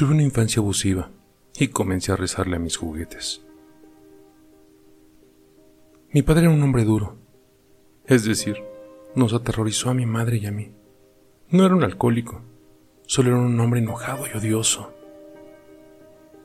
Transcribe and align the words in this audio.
Tuve 0.00 0.14
una 0.14 0.22
infancia 0.22 0.60
abusiva 0.60 1.10
y 1.58 1.68
comencé 1.68 2.10
a 2.10 2.16
rezarle 2.16 2.56
a 2.56 2.58
mis 2.58 2.78
juguetes. 2.78 3.42
Mi 6.10 6.22
padre 6.22 6.44
era 6.44 6.50
un 6.54 6.62
hombre 6.62 6.84
duro, 6.84 7.18
es 8.06 8.24
decir, 8.24 8.56
nos 9.14 9.34
aterrorizó 9.34 9.90
a 9.90 9.94
mi 9.94 10.06
madre 10.06 10.38
y 10.38 10.46
a 10.46 10.52
mí. 10.52 10.72
No 11.50 11.66
era 11.66 11.74
un 11.74 11.84
alcohólico, 11.84 12.40
solo 13.02 13.28
era 13.28 13.38
un 13.40 13.60
hombre 13.60 13.80
enojado 13.80 14.24
y 14.26 14.34
odioso. 14.34 14.90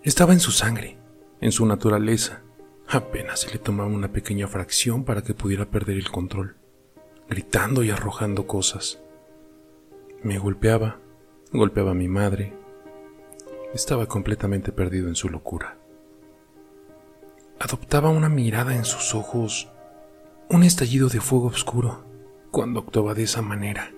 Estaba 0.04 0.34
en 0.34 0.42
su 0.42 0.52
sangre, 0.52 0.98
en 1.40 1.54
su 1.54 1.66
naturaleza. 1.66 2.42
Apenas 2.90 3.40
se 3.40 3.52
le 3.52 3.58
tomaba 3.58 3.88
una 3.88 4.12
pequeña 4.12 4.50
fracción 4.50 5.06
para 5.06 5.22
que 5.22 5.34
pudiera 5.34 5.64
perder 5.64 5.96
el 5.96 6.12
control, 6.12 6.58
gritando 7.30 7.86
y 7.86 7.90
arrojando 7.90 8.48
cosas. 8.48 9.00
Me 10.24 10.40
golpeaba, 10.40 11.00
golpeaba 11.54 11.92
a 11.92 11.94
mi 11.96 12.10
madre, 12.10 12.65
estaba 13.76 14.06
completamente 14.06 14.72
perdido 14.72 15.10
en 15.10 15.16
su 15.16 15.30
locura. 15.30 15.78
Adoptaba 17.60 18.10
una 18.10 18.30
mirada 18.30 18.74
en 18.74 18.86
sus 18.86 19.14
ojos, 19.14 19.70
un 20.50 20.64
estallido 20.64 21.10
de 21.10 21.20
fuego 21.20 21.48
oscuro 21.48 22.06
cuando 22.52 22.80
actuaba 22.80 23.14
de 23.14 23.24
esa 23.24 23.42
manera. 23.42 23.92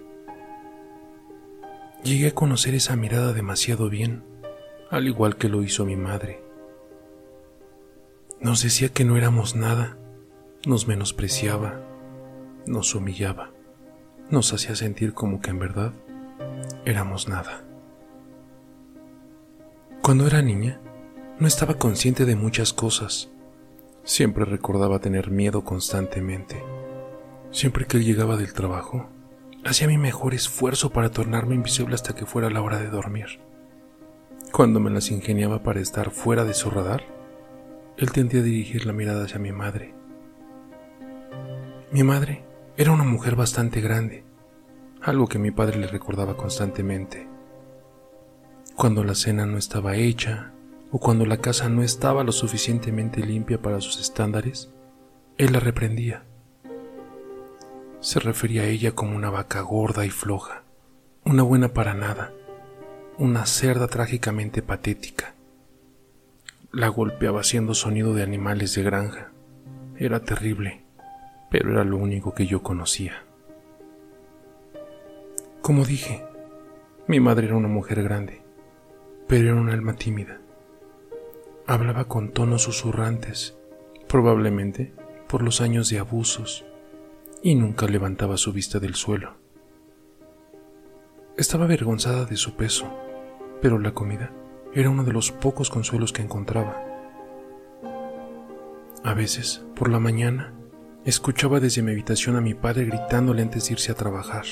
Llegué 2.03 2.29
a 2.29 2.35
conocer 2.35 2.73
esa 2.73 2.95
mirada 2.95 3.33
demasiado 3.33 3.87
bien, 3.87 4.23
al 4.89 5.07
igual 5.07 5.35
que 5.35 5.47
lo 5.47 5.61
hizo 5.61 5.85
mi 5.85 5.95
madre. 5.95 6.41
Nos 8.39 8.63
decía 8.63 8.89
que 8.89 9.05
no 9.05 9.15
éramos 9.15 9.55
nada, 9.55 9.97
nos 10.65 10.87
menospreciaba, 10.87 11.81
nos 12.65 12.95
humillaba, 12.95 13.51
nos 14.31 14.53
hacía 14.53 14.75
sentir 14.75 15.13
como 15.13 15.39
que 15.39 15.51
en 15.51 15.59
verdad 15.59 15.93
éramos 16.85 17.27
nada. 17.27 17.66
Cuando 20.07 20.25
era 20.25 20.41
niña, 20.41 20.79
no 21.37 21.47
estaba 21.47 21.73
consciente 21.73 22.23
de 22.23 22.37
muchas 22.37 22.71
cosas. 22.71 23.29
Siempre 24.05 24.45
recordaba 24.45 24.99
tener 24.99 25.31
miedo 25.31 25.65
constantemente. 25.65 26.63
Siempre 27.51 27.85
que 27.85 27.97
él 27.97 28.05
llegaba 28.05 28.37
del 28.37 28.53
trabajo, 28.53 29.09
hacía 29.65 29.85
mi 29.89 29.97
mejor 29.97 30.33
esfuerzo 30.33 30.91
para 30.91 31.11
tornarme 31.11 31.55
invisible 31.55 31.93
hasta 31.93 32.15
que 32.15 32.25
fuera 32.25 32.49
la 32.49 32.61
hora 32.61 32.79
de 32.79 32.87
dormir. 32.87 33.41
Cuando 34.53 34.79
me 34.79 34.91
las 34.91 35.11
ingeniaba 35.11 35.61
para 35.61 35.81
estar 35.81 36.11
fuera 36.11 36.45
de 36.45 36.53
su 36.53 36.69
radar, 36.69 37.03
él 37.97 38.13
tendía 38.13 38.39
a 38.39 38.43
dirigir 38.43 38.85
la 38.85 38.93
mirada 38.93 39.25
hacia 39.25 39.39
mi 39.39 39.51
madre. 39.51 39.93
Mi 41.91 42.03
madre 42.03 42.45
era 42.77 42.93
una 42.93 43.03
mujer 43.03 43.35
bastante 43.35 43.81
grande, 43.81 44.23
algo 45.01 45.27
que 45.27 45.37
mi 45.37 45.51
padre 45.51 45.79
le 45.79 45.87
recordaba 45.87 46.37
constantemente. 46.37 47.27
Cuando 48.77 49.03
la 49.03 49.15
cena 49.15 49.47
no 49.47 49.57
estaba 49.57 49.95
hecha 49.95 50.51
o 50.91 50.99
cuando 50.99 51.25
la 51.25 51.37
casa 51.37 51.67
no 51.67 51.81
estaba 51.81 52.23
lo 52.23 52.31
suficientemente 52.31 53.25
limpia 53.25 53.59
para 53.59 53.81
sus 53.81 53.99
estándares, 53.99 54.69
él 55.39 55.53
la 55.53 55.59
reprendía. 55.59 56.25
Se 58.01 58.19
refería 58.19 58.61
a 58.61 58.65
ella 58.67 58.91
como 58.91 59.15
una 59.15 59.31
vaca 59.31 59.61
gorda 59.61 60.05
y 60.05 60.11
floja, 60.11 60.61
una 61.25 61.41
buena 61.41 61.69
para 61.69 61.95
nada, 61.95 62.33
una 63.17 63.47
cerda 63.47 63.87
trágicamente 63.87 64.61
patética. 64.61 65.33
La 66.71 66.89
golpeaba 66.89 67.39
haciendo 67.41 67.73
sonido 67.73 68.13
de 68.13 68.21
animales 68.21 68.75
de 68.75 68.83
granja. 68.83 69.31
Era 69.97 70.19
terrible, 70.19 70.83
pero 71.49 71.71
era 71.71 71.83
lo 71.83 71.97
único 71.97 72.35
que 72.35 72.45
yo 72.45 72.61
conocía. 72.61 73.23
Como 75.63 75.83
dije, 75.83 76.23
mi 77.07 77.19
madre 77.19 77.47
era 77.47 77.55
una 77.55 77.69
mujer 77.69 78.03
grande 78.03 78.45
pero 79.27 79.49
era 79.51 79.59
un 79.59 79.69
alma 79.69 79.93
tímida. 79.93 80.39
Hablaba 81.65 82.05
con 82.05 82.31
tonos 82.31 82.63
susurrantes, 82.63 83.57
probablemente 84.07 84.93
por 85.27 85.43
los 85.43 85.59
años 85.59 85.89
de 85.89 85.99
abusos, 85.99 86.65
y 87.43 87.55
nunca 87.55 87.87
levantaba 87.87 88.37
su 88.37 88.53
vista 88.53 88.79
del 88.79 88.95
suelo. 88.95 89.35
Estaba 91.35 91.65
avergonzada 91.65 92.25
de 92.25 92.37
su 92.37 92.55
peso, 92.55 92.87
pero 93.61 93.77
la 93.79 93.93
comida 93.93 94.31
era 94.73 94.89
uno 94.89 95.03
de 95.03 95.13
los 95.13 95.31
pocos 95.31 95.69
consuelos 95.69 96.13
que 96.13 96.21
encontraba. 96.21 96.83
A 99.03 99.13
veces, 99.13 99.63
por 99.75 99.89
la 99.89 99.99
mañana, 99.99 100.53
escuchaba 101.05 101.59
desde 101.59 101.81
mi 101.81 101.91
habitación 101.91 102.37
a 102.37 102.41
mi 102.41 102.53
padre 102.53 102.85
gritándole 102.85 103.41
antes 103.41 103.67
de 103.67 103.73
irse 103.73 103.91
a 103.91 103.95
trabajar. 103.95 104.45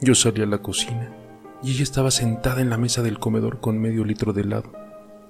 Yo 0.00 0.14
salía 0.14 0.44
a 0.44 0.48
la 0.48 0.58
cocina 0.58 1.25
y 1.66 1.72
ella 1.72 1.82
estaba 1.82 2.12
sentada 2.12 2.60
en 2.60 2.70
la 2.70 2.78
mesa 2.78 3.02
del 3.02 3.18
comedor 3.18 3.58
con 3.58 3.80
medio 3.80 4.04
litro 4.04 4.32
de 4.32 4.42
helado, 4.42 4.70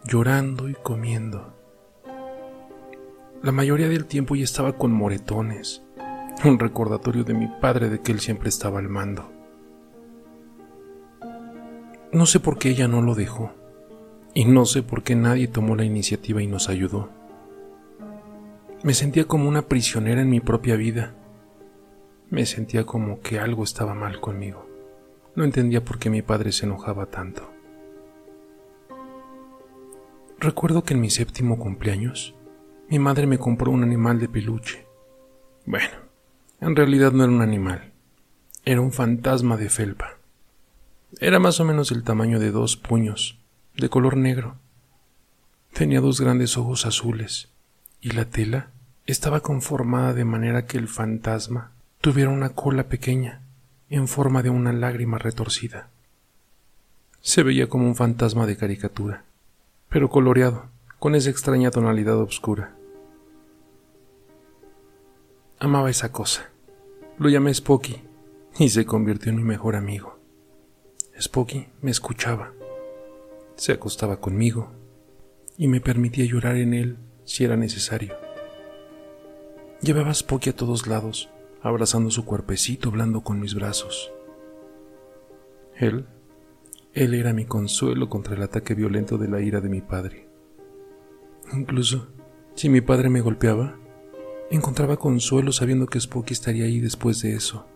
llorando 0.04 0.68
y 0.68 0.74
comiendo. 0.74 1.54
La 3.42 3.52
mayoría 3.52 3.88
del 3.88 4.04
tiempo 4.04 4.34
ella 4.34 4.44
estaba 4.44 4.74
con 4.74 4.92
moretones, 4.92 5.82
un 6.44 6.58
recordatorio 6.58 7.24
de 7.24 7.32
mi 7.32 7.48
padre 7.62 7.88
de 7.88 8.02
que 8.02 8.12
él 8.12 8.20
siempre 8.20 8.50
estaba 8.50 8.80
al 8.80 8.90
mando. 8.90 9.32
No 12.12 12.26
sé 12.26 12.38
por 12.38 12.58
qué 12.58 12.68
ella 12.68 12.86
no 12.86 13.00
lo 13.00 13.14
dejó, 13.14 13.52
y 14.34 14.44
no 14.44 14.66
sé 14.66 14.82
por 14.82 15.02
qué 15.02 15.16
nadie 15.16 15.48
tomó 15.48 15.74
la 15.74 15.84
iniciativa 15.84 16.42
y 16.42 16.46
nos 16.46 16.68
ayudó. 16.68 17.08
Me 18.82 18.92
sentía 18.92 19.24
como 19.24 19.48
una 19.48 19.62
prisionera 19.62 20.20
en 20.20 20.28
mi 20.28 20.40
propia 20.40 20.76
vida. 20.76 21.14
Me 22.28 22.44
sentía 22.44 22.84
como 22.84 23.20
que 23.20 23.40
algo 23.40 23.64
estaba 23.64 23.94
mal 23.94 24.20
conmigo. 24.20 24.65
No 25.36 25.44
entendía 25.44 25.84
por 25.84 25.98
qué 25.98 26.08
mi 26.08 26.22
padre 26.22 26.50
se 26.50 26.64
enojaba 26.64 27.06
tanto. 27.06 27.52
Recuerdo 30.40 30.82
que 30.82 30.94
en 30.94 31.00
mi 31.00 31.10
séptimo 31.10 31.58
cumpleaños, 31.58 32.34
mi 32.88 32.98
madre 32.98 33.26
me 33.26 33.38
compró 33.38 33.70
un 33.70 33.82
animal 33.82 34.18
de 34.18 34.28
peluche. 34.28 34.86
Bueno, 35.66 35.94
en 36.60 36.74
realidad 36.74 37.12
no 37.12 37.24
era 37.24 37.32
un 37.32 37.42
animal, 37.42 37.92
era 38.64 38.80
un 38.80 38.92
fantasma 38.92 39.58
de 39.58 39.68
felpa. 39.68 40.16
Era 41.20 41.38
más 41.38 41.60
o 41.60 41.64
menos 41.64 41.92
el 41.92 42.02
tamaño 42.02 42.38
de 42.38 42.50
dos 42.50 42.78
puños, 42.78 43.38
de 43.76 43.90
color 43.90 44.16
negro. 44.16 44.56
Tenía 45.74 46.00
dos 46.00 46.18
grandes 46.18 46.56
ojos 46.56 46.86
azules, 46.86 47.50
y 48.00 48.12
la 48.12 48.24
tela 48.24 48.70
estaba 49.04 49.40
conformada 49.40 50.14
de 50.14 50.24
manera 50.24 50.64
que 50.64 50.78
el 50.78 50.88
fantasma 50.88 51.72
tuviera 52.00 52.30
una 52.30 52.50
cola 52.50 52.88
pequeña 52.88 53.45
en 53.88 54.08
forma 54.08 54.42
de 54.42 54.50
una 54.50 54.72
lágrima 54.72 55.18
retorcida. 55.18 55.90
Se 57.20 57.42
veía 57.42 57.68
como 57.68 57.86
un 57.86 57.94
fantasma 57.94 58.46
de 58.46 58.56
caricatura, 58.56 59.24
pero 59.88 60.10
coloreado, 60.10 60.66
con 60.98 61.14
esa 61.14 61.30
extraña 61.30 61.70
tonalidad 61.70 62.18
oscura. 62.18 62.74
Amaba 65.58 65.90
esa 65.90 66.12
cosa. 66.12 66.50
Lo 67.18 67.28
llamé 67.28 67.54
Spooky 67.54 68.02
y 68.58 68.68
se 68.68 68.84
convirtió 68.84 69.30
en 69.30 69.36
mi 69.36 69.44
mejor 69.44 69.76
amigo. 69.76 70.18
Spooky 71.18 71.68
me 71.80 71.90
escuchaba, 71.90 72.52
se 73.54 73.72
acostaba 73.72 74.20
conmigo 74.20 74.70
y 75.56 75.68
me 75.68 75.80
permitía 75.80 76.26
llorar 76.26 76.56
en 76.56 76.74
él 76.74 76.98
si 77.24 77.44
era 77.44 77.56
necesario. 77.56 78.14
Llevaba 79.80 80.10
a 80.10 80.14
Spooky 80.14 80.50
a 80.50 80.56
todos 80.56 80.86
lados 80.86 81.30
abrazando 81.68 82.10
su 82.10 82.24
cuerpecito 82.24 82.90
blando 82.90 83.22
con 83.22 83.40
mis 83.40 83.54
brazos. 83.54 84.12
Él, 85.74 86.06
él 86.92 87.14
era 87.14 87.32
mi 87.32 87.44
consuelo 87.44 88.08
contra 88.08 88.34
el 88.34 88.42
ataque 88.42 88.74
violento 88.74 89.18
de 89.18 89.28
la 89.28 89.40
ira 89.40 89.60
de 89.60 89.68
mi 89.68 89.80
padre. 89.80 90.28
Incluso, 91.52 92.08
si 92.54 92.68
mi 92.68 92.80
padre 92.80 93.10
me 93.10 93.20
golpeaba, 93.20 93.76
encontraba 94.50 94.96
consuelo 94.96 95.52
sabiendo 95.52 95.86
que 95.86 96.00
Spooky 96.00 96.32
estaría 96.32 96.64
ahí 96.64 96.80
después 96.80 97.20
de 97.20 97.34
eso. 97.34 97.66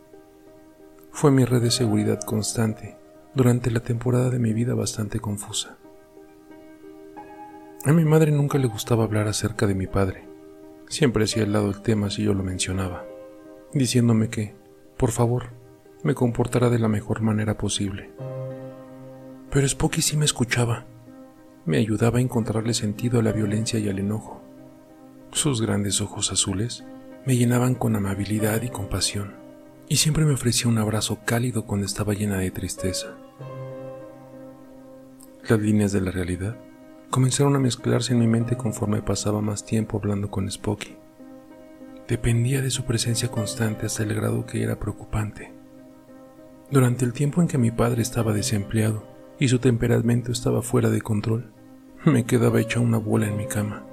Fue 1.11 1.31
mi 1.31 1.45
red 1.45 1.61
de 1.61 1.71
seguridad 1.71 2.21
constante 2.21 2.97
durante 3.35 3.71
la 3.71 3.81
temporada 3.81 4.31
de 4.31 4.39
mi 4.39 4.53
vida 4.53 4.75
bastante 4.75 5.21
confusa. 5.21 5.79
A 7.85 7.93
mi 7.93 8.05
madre 8.05 8.31
nunca 8.31 8.59
le 8.59 8.69
gustaba 8.69 9.05
hablar 9.05 9.27
acerca 9.27 9.67
de 9.67 9.75
mi 9.75 9.87
padre. 9.87 10.29
Siempre 10.89 11.25
hacía 11.25 11.43
al 11.43 11.53
lado 11.53 11.69
el 11.69 11.83
tema 11.83 12.11
si 12.11 12.23
yo 12.23 12.35
lo 12.35 12.43
mencionaba 12.43 13.10
diciéndome 13.73 14.29
que, 14.29 14.55
por 14.97 15.11
favor, 15.11 15.51
me 16.03 16.15
comportara 16.15 16.71
de 16.71 16.79
la 16.79 16.89
mejor 16.89 17.21
manera 17.21 17.57
posible. 17.57 18.11
Pero 19.51 19.69
Spooky 19.69 20.03
sí 20.03 20.17
me 20.17 20.25
escuchaba. 20.25 20.87
Me 21.67 21.79
ayudaba 21.79 22.19
a 22.19 22.23
encontrarle 22.23 22.75
sentido 22.75 23.21
a 23.21 23.23
la 23.23 23.33
violencia 23.33 23.79
y 23.79 23.89
al 23.89 23.99
enojo. 23.99 24.43
Sus 25.33 25.61
grandes 25.61 26.01
ojos 26.01 26.33
azules 26.33 26.85
me 27.27 27.37
llenaban 27.37 27.75
con 27.75 27.97
amabilidad 27.97 28.63
y 28.63 28.71
compasión, 28.71 29.35
y 29.89 29.97
siempre 29.97 30.25
me 30.25 30.33
ofrecía 30.33 30.71
un 30.71 30.79
abrazo 30.79 31.19
cálido 31.25 31.67
cuando 31.67 31.87
estaba 31.87 32.15
llena 32.15 32.39
de 32.39 32.51
tristeza. 32.51 33.17
Las 35.49 35.61
líneas 35.61 35.93
de 35.93 36.01
la 36.01 36.11
realidad 36.11 36.57
comenzaron 37.11 37.57
a 37.57 37.61
mezclarse 37.61 38.13
en 38.13 38.21
mi 38.21 38.27
mente 38.27 38.57
conforme 38.57 39.03
pasaba 39.03 39.41
más 39.41 39.65
tiempo 39.65 39.99
hablando 39.99 40.31
con 40.31 40.51
Spooky. 40.51 40.97
Dependía 42.11 42.61
de 42.61 42.71
su 42.71 42.83
presencia 42.87 43.31
constante 43.31 43.87
hasta 43.87 44.03
el 44.03 44.13
grado 44.13 44.45
que 44.45 44.65
era 44.65 44.81
preocupante. 44.81 45.53
Durante 46.69 47.05
el 47.05 47.13
tiempo 47.13 47.41
en 47.41 47.47
que 47.47 47.57
mi 47.57 47.71
padre 47.71 48.03
estaba 48.03 48.33
desempleado 48.33 49.07
y 49.39 49.47
su 49.47 49.61
temperamento 49.61 50.33
estaba 50.33 50.61
fuera 50.61 50.91
de 50.91 51.03
control, 51.03 51.53
me 52.05 52.27
quedaba 52.27 52.61
hecha 52.61 52.81
una 52.81 52.99
bola 52.99 53.29
en 53.29 53.37
mi 53.37 53.47
cama, 53.47 53.87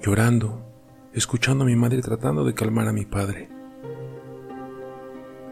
llorando, 0.00 0.64
escuchando 1.12 1.64
a 1.64 1.66
mi 1.66 1.74
madre 1.74 2.02
tratando 2.02 2.44
de 2.44 2.54
calmar 2.54 2.86
a 2.86 2.92
mi 2.92 3.04
padre. 3.04 3.48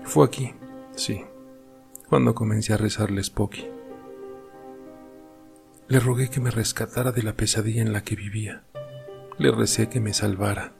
Fue 0.04 0.24
aquí, 0.24 0.54
sí, 0.94 1.20
cuando 2.08 2.32
comencé 2.32 2.74
a 2.74 2.76
rezarle 2.76 3.24
Spocky. 3.24 3.66
Le 5.88 5.98
rogué 5.98 6.30
que 6.30 6.38
me 6.38 6.52
rescatara 6.52 7.10
de 7.10 7.24
la 7.24 7.32
pesadilla 7.32 7.82
en 7.82 7.92
la 7.92 8.04
que 8.04 8.14
vivía. 8.14 8.62
Le 9.36 9.50
recé 9.50 9.88
que 9.88 9.98
me 9.98 10.14
salvara. 10.14 10.74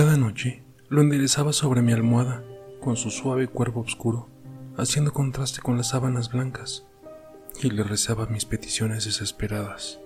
Cada 0.00 0.16
noche 0.16 0.62
lo 0.88 1.02
enderezaba 1.02 1.52
sobre 1.52 1.82
mi 1.82 1.92
almohada 1.92 2.42
con 2.80 2.96
su 2.96 3.10
suave 3.10 3.48
cuerpo 3.48 3.80
oscuro, 3.80 4.30
haciendo 4.78 5.12
contraste 5.12 5.60
con 5.60 5.76
las 5.76 5.88
sábanas 5.88 6.32
blancas, 6.32 6.86
y 7.62 7.68
le 7.68 7.82
rezaba 7.82 8.24
mis 8.24 8.46
peticiones 8.46 9.04
desesperadas. 9.04 10.00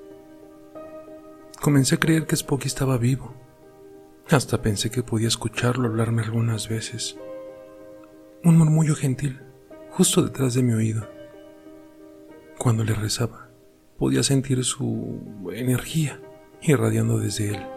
Comencé 1.63 1.95
a 1.95 1.99
creer 1.99 2.27
que 2.27 2.35
Spocky 2.35 2.67
estaba 2.67 2.99
vivo. 2.99 3.37
Hasta 4.31 4.61
pensé 4.61 4.91
que 4.91 5.05
podía 5.05 5.29
escucharlo 5.29 5.87
hablarme 5.87 6.23
algunas 6.23 6.69
veces. 6.69 7.17
Un 8.43 8.59
murmullo 8.59 8.97
gentil, 8.97 9.43
justo 9.91 10.23
detrás 10.25 10.55
de 10.55 10.65
mi 10.65 10.73
oído. 10.73 11.09
Cuando 12.59 12.83
le 12.83 12.95
rezaba, 12.95 13.49
podía 13.97 14.25
sentir 14.25 14.65
su 14.65 15.53
energía 15.55 16.21
irradiando 16.63 17.21
desde 17.21 17.55
él. 17.55 17.74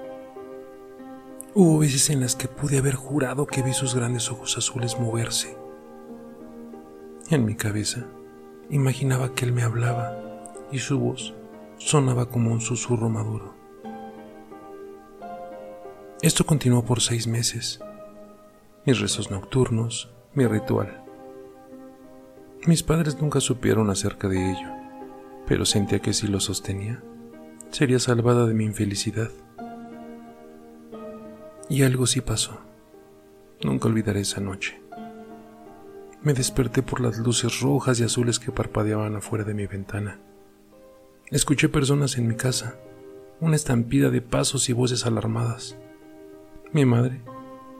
Hubo 1.60 1.80
veces 1.80 2.12
en 2.12 2.20
las 2.22 2.36
que 2.36 2.48
pude 2.48 2.78
haber 2.78 2.94
jurado 2.94 3.48
que 3.48 3.64
vi 3.64 3.74
sus 3.74 3.96
grandes 3.96 4.30
ojos 4.30 4.56
azules 4.60 5.00
moverse. 5.00 5.58
En 7.32 7.46
mi 7.46 7.56
cabeza 7.56 8.06
imaginaba 8.70 9.34
que 9.34 9.44
él 9.44 9.54
me 9.54 9.64
hablaba 9.64 10.54
y 10.72 10.78
su 10.78 11.00
voz 11.00 11.34
sonaba 11.78 12.30
como 12.30 12.52
un 12.52 12.62
susurro 12.62 13.10
maduro. 13.10 13.56
Esto 16.22 16.46
continuó 16.46 16.86
por 16.86 17.02
seis 17.02 17.26
meses. 17.26 17.80
Mis 18.86 19.00
rezos 19.00 19.32
nocturnos, 19.32 20.12
mi 20.36 20.46
ritual. 20.46 21.04
Mis 22.68 22.84
padres 22.84 23.20
nunca 23.20 23.40
supieron 23.40 23.90
acerca 23.90 24.28
de 24.28 24.52
ello, 24.52 24.70
pero 25.48 25.66
sentía 25.66 26.04
que 26.04 26.14
si 26.14 26.28
lo 26.28 26.40
sostenía, 26.40 27.02
sería 27.72 27.98
salvada 27.98 28.46
de 28.46 28.54
mi 28.54 28.64
infelicidad. 28.64 29.32
Y 31.70 31.84
algo 31.84 32.08
sí 32.08 32.22
pasó. 32.22 32.62
Nunca 33.62 33.88
olvidaré 33.88 34.22
esa 34.22 34.40
noche. 34.40 34.80
Me 36.22 36.34
desperté 36.34 36.82
por 36.82 37.02
las 37.02 37.18
luces 37.18 37.60
rojas 37.60 38.00
y 38.00 38.04
azules 38.04 38.40
que 38.40 38.52
parpadeaban 38.52 39.16
afuera 39.16 39.44
de 39.44 39.54
mi 39.54 39.68
ventana. 39.68 40.20
Escuché 41.30 41.68
personas 41.68 42.18
en 42.18 42.28
mi 42.28 42.36
casa, 42.36 42.80
una 43.42 43.56
estampida 43.56 44.10
de 44.10 44.22
pasos 44.22 44.70
y 44.70 44.74
voces 44.74 45.06
alarmadas. 45.06 45.78
Mi 46.72 46.86
madre 46.86 47.22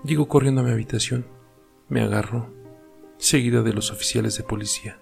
llegó 0.04 0.28
corriendo 0.28 0.62
a 0.62 0.64
mi 0.66 0.72
habitación, 0.72 1.26
me 1.88 2.02
agarró, 2.02 2.54
seguida 3.18 3.64
de 3.64 3.74
los 3.74 3.92
oficiales 3.92 4.38
de 4.38 4.44
policía. 4.44 5.00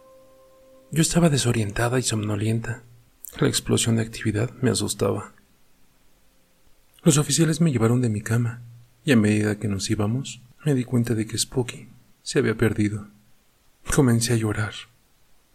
Yo 0.91 1.01
estaba 1.01 1.29
desorientada 1.29 1.97
y 1.97 2.03
somnolienta. 2.03 2.83
La 3.39 3.47
explosión 3.47 3.95
de 3.95 4.03
actividad 4.03 4.51
me 4.61 4.69
asustaba. 4.69 5.33
Los 7.03 7.17
oficiales 7.17 7.59
me 7.61 7.71
llevaron 7.71 8.01
de 8.01 8.09
mi 8.09 8.21
cama 8.21 8.61
y 9.05 9.11
a 9.11 9.15
medida 9.15 9.59
que 9.59 9.67
nos 9.67 9.89
íbamos, 9.89 10.41
me 10.65 10.73
di 10.73 10.83
cuenta 10.83 11.13
de 11.13 11.27
que 11.27 11.37
Spooky 11.37 11.87
se 12.23 12.39
había 12.39 12.55
perdido. 12.55 13.07
Comencé 13.95 14.33
a 14.33 14.37
llorar, 14.37 14.73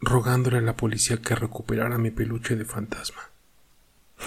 rogándole 0.01 0.59
a 0.59 0.63
la 0.63 0.77
policía 0.77 1.21
que 1.21 1.35
recuperara 1.35 1.99
mi 1.99 2.13
peluche 2.13 2.55
de 2.55 2.65
fantasma. 2.65 3.31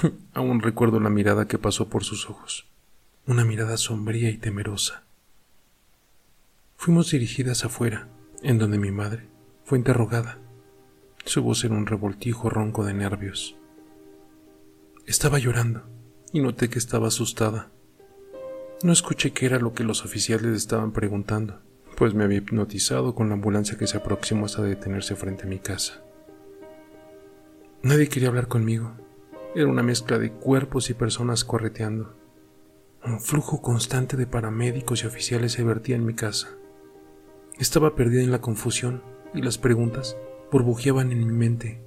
Aún 0.34 0.62
recuerdo 0.62 1.00
la 1.00 1.10
mirada 1.10 1.48
que 1.48 1.58
pasó 1.58 1.88
por 1.88 2.04
sus 2.04 2.30
ojos, 2.30 2.68
una 3.26 3.46
mirada 3.46 3.78
sombría 3.78 4.30
y 4.30 4.38
temerosa. 4.38 5.04
Fuimos 6.76 7.12
dirigidas 7.12 7.64
afuera, 7.64 8.10
en 8.42 8.58
donde 8.58 8.78
mi 8.78 8.92
madre 8.92 9.26
fue 9.64 9.78
interrogada. 9.78 10.38
Su 11.24 11.42
voz 11.44 11.64
era 11.64 11.76
un 11.76 11.86
revoltijo 11.86 12.50
ronco 12.50 12.84
de 12.84 12.94
nervios. 12.94 13.56
Estaba 15.06 15.40
llorando 15.40 15.84
y 16.34 16.42
noté 16.42 16.70
que 16.70 16.80
estaba 16.80 17.08
asustada. 17.08 17.72
No 18.84 18.92
escuché 18.92 19.32
qué 19.32 19.46
era 19.46 19.60
lo 19.60 19.74
que 19.74 19.86
los 19.86 20.04
oficiales 20.04 20.58
estaban 20.58 20.92
preguntando, 20.92 21.62
pues 21.96 22.14
me 22.14 22.26
había 22.26 22.40
hipnotizado 22.40 23.16
con 23.16 23.30
la 23.30 23.36
ambulancia 23.36 23.78
que 23.78 23.88
se 23.88 23.96
aproximó 23.96 24.46
hasta 24.46 24.62
detenerse 24.62 25.16
frente 25.16 25.44
a 25.44 25.48
mi 25.48 25.60
casa. 25.60 26.04
Nadie 27.82 28.10
quería 28.10 28.28
hablar 28.28 28.50
conmigo. 28.50 28.92
Era 29.56 29.68
una 29.68 29.84
mezcla 29.84 30.20
de 30.20 30.34
cuerpos 30.34 30.90
y 30.90 30.96
personas 30.96 31.46
correteando. 31.46 32.14
Un 33.06 33.22
flujo 33.22 33.62
constante 33.62 34.18
de 34.18 34.28
paramédicos 34.28 35.04
y 35.04 35.08
oficiales 35.08 35.54
se 35.54 35.64
vertía 35.64 35.96
en 35.96 36.06
mi 36.06 36.14
casa. 36.14 36.50
Estaba 37.60 37.96
perdida 37.96 38.22
en 38.22 38.32
la 38.32 38.42
confusión 38.42 39.02
y 39.34 39.42
las 39.42 39.58
preguntas 39.58 40.18
burbujeaban 40.52 41.14
en 41.14 41.26
mi 41.26 41.32
mente. 41.32 41.82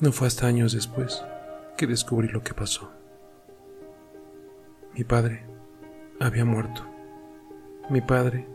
No 0.00 0.10
fue 0.10 0.26
hasta 0.26 0.48
años 0.48 0.72
después 0.72 1.22
que 1.76 1.86
descubrí 1.86 2.26
lo 2.26 2.42
que 2.42 2.52
pasó. 2.52 2.90
Mi 4.96 5.04
padre 5.04 5.44
había 6.20 6.46
muerto. 6.46 6.82
Mi 7.90 8.00
padre 8.00 8.48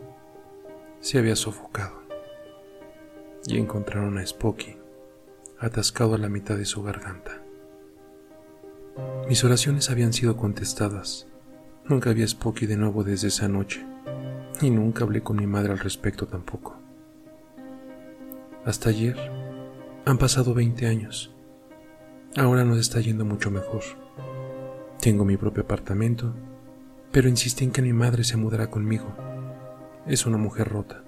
se 0.98 1.18
había 1.18 1.36
sofocado. 1.36 2.02
Y 3.46 3.58
encontraron 3.58 4.18
a 4.18 4.26
Spocky 4.26 4.76
atascado 5.60 6.16
a 6.16 6.18
la 6.18 6.28
mitad 6.28 6.56
de 6.56 6.64
su 6.64 6.82
garganta. 6.82 7.44
Mis 9.28 9.44
oraciones 9.44 9.88
habían 9.88 10.12
sido 10.12 10.36
contestadas. 10.36 11.28
Nunca 11.84 12.12
vi 12.12 12.24
a 12.24 12.28
Spocky 12.28 12.66
de 12.66 12.76
nuevo 12.76 13.04
desde 13.04 13.28
esa 13.28 13.46
noche. 13.46 13.86
Y 14.60 14.70
nunca 14.70 15.04
hablé 15.04 15.22
con 15.22 15.36
mi 15.36 15.46
madre 15.46 15.70
al 15.70 15.78
respecto 15.78 16.26
tampoco. 16.26 16.76
Hasta 18.64 18.88
ayer 18.88 19.16
han 20.04 20.18
pasado 20.18 20.54
20 20.54 20.88
años. 20.88 21.32
Ahora 22.36 22.64
nos 22.64 22.78
está 22.78 22.98
yendo 22.98 23.24
mucho 23.24 23.52
mejor. 23.52 24.01
Tengo 25.02 25.24
mi 25.24 25.36
propio 25.36 25.64
apartamento, 25.64 26.32
pero 27.10 27.28
insistí 27.28 27.64
en 27.64 27.72
que 27.72 27.82
mi 27.82 27.92
madre 27.92 28.22
se 28.22 28.36
mudara 28.36 28.70
conmigo. 28.70 29.12
Es 30.06 30.26
una 30.26 30.38
mujer 30.38 30.68
rota. 30.68 31.02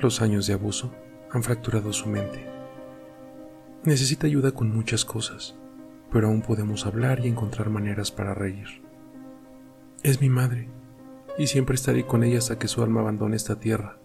Los 0.00 0.22
años 0.22 0.46
de 0.46 0.54
abuso 0.54 0.90
han 1.30 1.42
fracturado 1.42 1.92
su 1.92 2.08
mente. 2.08 2.46
Necesita 3.82 4.26
ayuda 4.26 4.52
con 4.52 4.74
muchas 4.74 5.04
cosas, 5.04 5.54
pero 6.10 6.28
aún 6.28 6.40
podemos 6.40 6.86
hablar 6.86 7.20
y 7.22 7.28
encontrar 7.28 7.68
maneras 7.68 8.10
para 8.10 8.32
reír. 8.32 8.80
Es 10.02 10.22
mi 10.22 10.30
madre, 10.30 10.70
y 11.36 11.48
siempre 11.48 11.74
estaré 11.74 12.06
con 12.06 12.24
ella 12.24 12.38
hasta 12.38 12.58
que 12.58 12.68
su 12.68 12.82
alma 12.82 13.00
abandone 13.00 13.36
esta 13.36 13.60
tierra. 13.60 13.98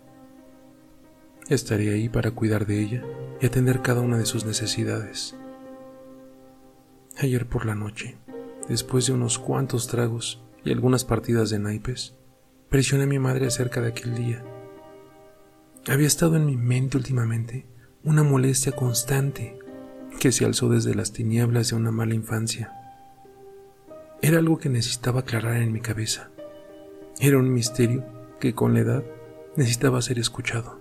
Estaré 1.47 1.93
ahí 1.93 2.09
para 2.09 2.31
cuidar 2.31 2.65
de 2.65 2.81
ella 2.81 3.05
y 3.39 3.45
atender 3.45 3.81
cada 3.81 4.01
una 4.01 4.17
de 4.17 4.25
sus 4.25 4.43
necesidades. 4.43 5.37
Ayer 7.17 7.47
por 7.47 7.65
la 7.65 7.75
noche, 7.75 8.17
después 8.69 9.07
de 9.07 9.13
unos 9.13 9.39
cuantos 9.39 9.87
tragos 9.87 10.41
y 10.63 10.71
algunas 10.71 11.03
partidas 11.03 11.49
de 11.49 11.59
naipes, 11.59 12.15
presioné 12.69 13.03
a 13.05 13.07
mi 13.07 13.19
madre 13.19 13.47
acerca 13.47 13.81
de 13.81 13.89
aquel 13.89 14.15
día. 14.15 14.45
Había 15.87 16.07
estado 16.07 16.35
en 16.35 16.45
mi 16.45 16.55
mente 16.55 16.97
últimamente 16.97 17.65
una 18.03 18.23
molestia 18.23 18.71
constante 18.71 19.57
que 20.19 20.31
se 20.31 20.45
alzó 20.45 20.69
desde 20.69 20.95
las 20.95 21.11
tinieblas 21.11 21.69
de 21.69 21.75
una 21.75 21.91
mala 21.91 22.13
infancia. 22.13 22.71
Era 24.21 24.37
algo 24.37 24.57
que 24.57 24.69
necesitaba 24.69 25.21
aclarar 25.21 25.57
en 25.57 25.71
mi 25.71 25.79
cabeza. 25.79 26.29
Era 27.19 27.37
un 27.37 27.51
misterio 27.51 28.05
que 28.39 28.53
con 28.53 28.73
la 28.73 28.81
edad 28.81 29.03
necesitaba 29.55 30.01
ser 30.01 30.19
escuchado. 30.19 30.79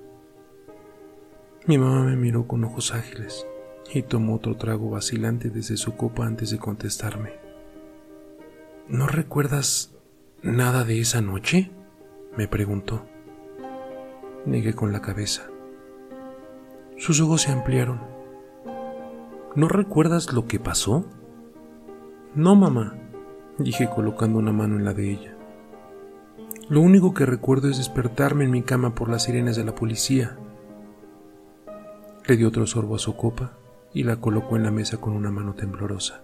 Mi 1.66 1.78
mamá 1.78 2.04
me 2.04 2.16
miró 2.16 2.46
con 2.46 2.64
ojos 2.64 2.92
ágiles 2.92 3.46
y 3.92 4.02
tomó 4.02 4.34
otro 4.36 4.56
trago 4.56 4.90
vacilante 4.90 5.50
desde 5.50 5.76
su 5.76 5.96
copa 5.96 6.26
antes 6.26 6.50
de 6.50 6.58
contestarme. 6.58 7.47
¿No 8.88 9.06
recuerdas 9.06 9.94
nada 10.42 10.82
de 10.84 10.98
esa 10.98 11.20
noche? 11.20 11.70
me 12.38 12.48
preguntó. 12.48 13.04
Negué 14.46 14.72
con 14.72 14.92
la 14.92 15.02
cabeza. 15.02 15.42
Sus 16.96 17.20
ojos 17.20 17.42
se 17.42 17.52
ampliaron. 17.52 18.00
¿No 19.54 19.68
recuerdas 19.68 20.32
lo 20.32 20.46
que 20.46 20.58
pasó? 20.58 21.04
No, 22.34 22.56
mamá, 22.56 22.94
dije 23.58 23.90
colocando 23.90 24.38
una 24.38 24.52
mano 24.52 24.76
en 24.76 24.86
la 24.86 24.94
de 24.94 25.10
ella. 25.10 25.36
Lo 26.70 26.80
único 26.80 27.12
que 27.12 27.26
recuerdo 27.26 27.68
es 27.68 27.76
despertarme 27.76 28.44
en 28.44 28.50
mi 28.50 28.62
cama 28.62 28.94
por 28.94 29.10
las 29.10 29.24
sirenas 29.24 29.56
de 29.56 29.64
la 29.64 29.74
policía. 29.74 30.38
Le 32.26 32.38
dio 32.38 32.48
otro 32.48 32.66
sorbo 32.66 32.94
a 32.94 32.98
su 32.98 33.16
copa 33.16 33.52
y 33.92 34.04
la 34.04 34.16
colocó 34.16 34.56
en 34.56 34.62
la 34.62 34.70
mesa 34.70 34.96
con 34.96 35.12
una 35.12 35.30
mano 35.30 35.52
temblorosa. 35.54 36.22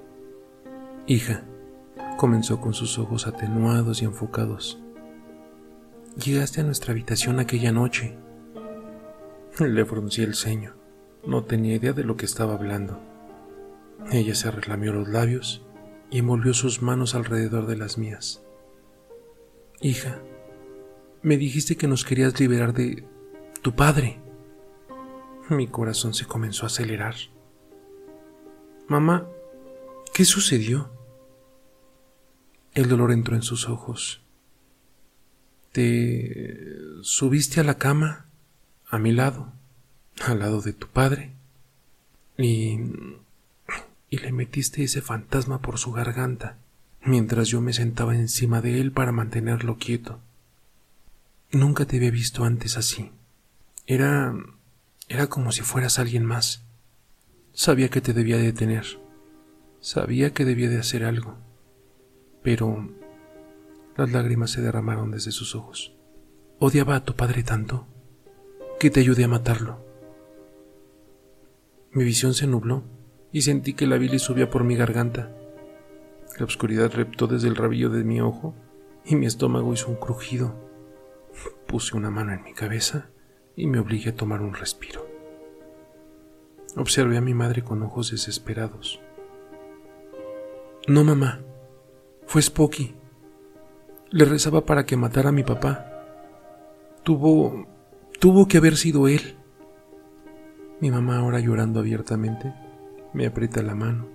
Hija, 1.06 1.44
comenzó 2.16 2.60
con 2.60 2.74
sus 2.74 2.98
ojos 2.98 3.26
atenuados 3.26 4.02
y 4.02 4.04
enfocados. 4.04 4.80
Llegaste 6.16 6.60
a 6.60 6.64
nuestra 6.64 6.92
habitación 6.92 7.40
aquella 7.40 7.72
noche. 7.72 8.16
Le 9.58 9.84
fruncí 9.84 10.22
el 10.22 10.34
ceño, 10.34 10.74
No 11.26 11.44
tenía 11.44 11.76
idea 11.76 11.92
de 11.92 12.04
lo 12.04 12.16
que 12.16 12.26
estaba 12.26 12.54
hablando. 12.54 13.00
Ella 14.12 14.34
se 14.34 14.50
relamió 14.50 14.92
los 14.92 15.08
labios 15.08 15.64
y 16.10 16.18
envolvió 16.18 16.54
sus 16.54 16.82
manos 16.82 17.14
alrededor 17.14 17.66
de 17.66 17.76
las 17.76 17.98
mías. 17.98 18.42
Hija, 19.80 20.20
me 21.22 21.36
dijiste 21.36 21.76
que 21.76 21.88
nos 21.88 22.04
querías 22.04 22.38
liberar 22.38 22.74
de 22.74 23.04
tu 23.62 23.74
padre. 23.74 24.20
Mi 25.48 25.66
corazón 25.66 26.14
se 26.14 26.26
comenzó 26.26 26.64
a 26.64 26.68
acelerar. 26.68 27.14
Mamá, 28.86 29.26
¿qué 30.12 30.24
sucedió? 30.24 30.93
El 32.74 32.88
dolor 32.88 33.12
entró 33.12 33.36
en 33.36 33.42
sus 33.42 33.68
ojos. 33.68 34.20
Te 35.70 36.76
subiste 37.02 37.60
a 37.60 37.64
la 37.64 37.78
cama, 37.78 38.26
a 38.88 38.98
mi 38.98 39.12
lado, 39.12 39.52
al 40.26 40.40
lado 40.40 40.60
de 40.60 40.72
tu 40.72 40.88
padre, 40.88 41.32
y, 42.36 42.78
y 44.10 44.18
le 44.18 44.32
metiste 44.32 44.82
ese 44.82 45.02
fantasma 45.02 45.60
por 45.60 45.78
su 45.78 45.92
garganta, 45.92 46.58
mientras 47.04 47.48
yo 47.48 47.60
me 47.60 47.72
sentaba 47.72 48.16
encima 48.16 48.60
de 48.60 48.80
él 48.80 48.90
para 48.90 49.12
mantenerlo 49.12 49.76
quieto. 49.78 50.20
Nunca 51.52 51.84
te 51.84 51.98
había 51.98 52.10
visto 52.10 52.44
antes 52.44 52.76
así. 52.76 53.12
Era... 53.86 54.34
era 55.08 55.28
como 55.28 55.52
si 55.52 55.62
fueras 55.62 56.00
alguien 56.00 56.24
más. 56.24 56.64
Sabía 57.52 57.88
que 57.88 58.00
te 58.00 58.12
debía 58.12 58.38
detener. 58.38 58.84
Sabía 59.80 60.32
que 60.32 60.44
debía 60.44 60.68
de 60.68 60.78
hacer 60.78 61.04
algo. 61.04 61.36
Pero 62.44 62.88
las 63.96 64.12
lágrimas 64.12 64.52
se 64.52 64.60
derramaron 64.60 65.10
desde 65.10 65.32
sus 65.32 65.56
ojos. 65.56 65.96
Odiaba 66.60 66.94
a 66.94 67.04
tu 67.04 67.16
padre 67.16 67.42
tanto 67.42 67.88
que 68.78 68.90
te 68.90 69.00
ayudé 69.00 69.24
a 69.24 69.28
matarlo. 69.28 69.84
Mi 71.90 72.04
visión 72.04 72.34
se 72.34 72.46
nubló 72.46 72.84
y 73.32 73.42
sentí 73.42 73.72
que 73.72 73.86
la 73.86 73.98
bilis 73.98 74.22
subía 74.22 74.50
por 74.50 74.62
mi 74.62 74.76
garganta. 74.76 75.34
La 76.38 76.44
oscuridad 76.44 76.92
reptó 76.92 77.26
desde 77.26 77.48
el 77.48 77.56
rabillo 77.56 77.88
de 77.88 78.04
mi 78.04 78.20
ojo 78.20 78.54
y 79.04 79.16
mi 79.16 79.26
estómago 79.26 79.72
hizo 79.72 79.88
un 79.88 79.96
crujido. 79.96 80.54
Puse 81.66 81.96
una 81.96 82.10
mano 82.10 82.32
en 82.32 82.42
mi 82.42 82.52
cabeza 82.52 83.08
y 83.56 83.66
me 83.66 83.78
obligué 83.78 84.10
a 84.10 84.16
tomar 84.16 84.42
un 84.42 84.54
respiro. 84.54 85.06
Observé 86.76 87.16
a 87.16 87.22
mi 87.22 87.32
madre 87.32 87.62
con 87.62 87.82
ojos 87.82 88.10
desesperados. 88.10 89.00
No, 90.88 91.04
mamá, 91.04 91.40
fue 92.34 92.42
Spocky. 92.42 92.96
Le 94.10 94.24
rezaba 94.24 94.66
para 94.66 94.84
que 94.84 94.96
matara 94.96 95.28
a 95.28 95.32
mi 95.32 95.44
papá. 95.44 95.88
Tuvo... 97.04 97.64
tuvo 98.18 98.48
que 98.48 98.58
haber 98.58 98.76
sido 98.76 99.06
él. 99.06 99.36
Mi 100.80 100.90
mamá, 100.90 101.18
ahora 101.18 101.38
llorando 101.38 101.78
abiertamente, 101.78 102.52
me 103.12 103.24
aprieta 103.24 103.62
la 103.62 103.76
mano 103.76 104.08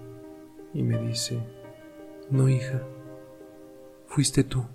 y 0.74 0.84
me 0.84 0.98
dice, 0.98 1.40
no 2.30 2.50
hija, 2.50 2.84
fuiste 4.06 4.44
tú. 4.44 4.66